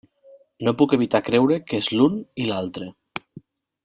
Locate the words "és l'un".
1.85-2.15